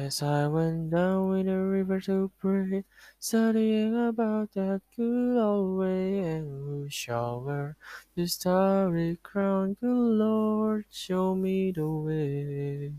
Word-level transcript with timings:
As 0.00 0.22
I 0.22 0.46
went 0.46 0.90
down 0.90 1.36
in 1.36 1.46
the 1.46 1.58
river 1.58 2.00
to 2.00 2.30
pray, 2.40 2.84
studying 3.18 3.94
about 4.08 4.50
that 4.54 4.80
good 4.96 5.36
old 5.36 5.78
way, 5.78 6.20
and 6.20 6.48
who 6.48 6.88
shall 6.88 7.42
wear 7.42 7.76
the 8.14 8.26
starry 8.26 9.18
crown? 9.22 9.76
Good 9.78 9.92
Lord, 9.92 10.86
show 10.90 11.34
me 11.34 11.72
the 11.72 11.86
way. 11.86 12.94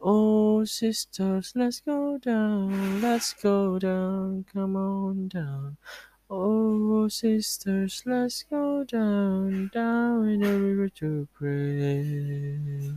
Oh, 0.00 0.64
sisters, 0.64 1.52
let's 1.56 1.80
go 1.80 2.18
down, 2.18 3.02
let's 3.02 3.32
go 3.32 3.80
down, 3.80 4.44
come 4.52 4.76
on 4.76 5.26
down. 5.26 5.76
Oh, 6.30 7.08
sisters, 7.08 8.04
let's 8.06 8.44
go 8.44 8.84
down, 8.84 9.72
down 9.74 10.28
in 10.28 10.40
the 10.40 10.56
river 10.56 10.88
to 11.00 11.26
pray. 11.34 12.96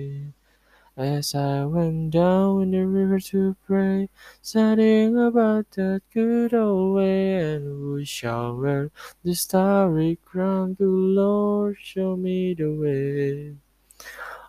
As 1.21 1.35
I 1.35 1.65
went 1.65 2.09
down 2.09 2.63
in 2.63 2.71
the 2.71 2.87
river 2.87 3.19
to 3.19 3.55
pray, 3.67 4.09
studying 4.41 5.15
about 5.19 5.69
that 5.75 6.01
good 6.11 6.51
old 6.51 6.95
way, 6.95 7.35
and 7.35 7.63
who 7.63 8.03
shall 8.03 8.55
wear 8.55 8.89
the 9.23 9.35
starry 9.35 10.17
crown? 10.25 10.73
Good 10.73 10.87
Lord, 10.87 11.77
show 11.79 12.15
me 12.15 12.55
the 12.55 12.73
way. 12.73 13.55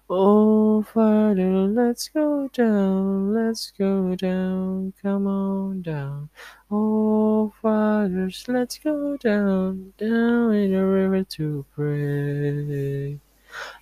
Oh, 0.09 0.81
Father, 0.81 1.67
let's 1.67 2.09
go 2.09 2.49
down, 2.49 3.35
let's 3.35 3.71
go 3.73 4.15
down, 4.15 4.95
come 5.03 5.27
on 5.27 5.83
down. 5.83 6.31
Oh, 6.71 7.53
fathers, 7.61 8.47
let's 8.49 8.79
go 8.79 9.19
down, 9.19 9.93
down 9.99 10.55
in 10.55 10.73
the 10.73 10.87
river 10.87 11.23
to 11.37 11.67
pray. 11.75 13.21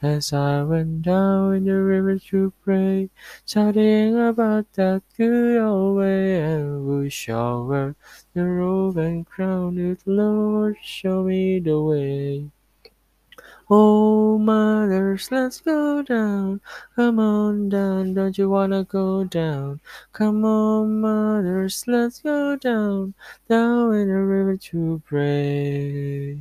As 0.02 0.32
I 0.32 0.62
went 0.62 1.02
down 1.02 1.56
in 1.56 1.64
the 1.64 1.74
river 1.74 2.18
to 2.18 2.54
pray, 2.64 3.10
studying 3.44 4.18
about 4.18 4.72
that 4.72 5.02
good 5.14 5.58
old 5.58 5.98
way, 5.98 6.40
and 6.40 6.86
who 6.86 7.10
shall 7.10 7.66
wear 7.66 7.94
the 8.32 8.46
robe 8.46 8.96
and 8.96 9.26
crown? 9.26 9.74
Good 9.74 10.00
Lord, 10.06 10.78
show 10.82 11.24
me 11.24 11.60
the 11.60 11.78
way. 11.82 12.50
Oh, 13.68 14.38
mothers, 14.38 15.30
let's 15.30 15.60
go 15.60 16.00
down. 16.00 16.62
Come 16.96 17.18
on 17.18 17.68
down, 17.68 18.14
don't 18.14 18.38
you 18.38 18.48
wanna 18.48 18.84
go 18.84 19.24
down? 19.24 19.80
Come 20.14 20.46
on, 20.46 21.02
mothers, 21.02 21.84
let's 21.86 22.20
go 22.22 22.56
down, 22.56 23.12
down 23.50 23.94
in 23.94 24.08
the 24.08 24.14
river 24.14 24.56
to 24.56 25.02
pray. 25.04 26.40